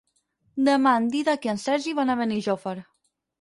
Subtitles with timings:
[0.69, 2.75] Demà en Dídac i en Sergi van a Benijòfar.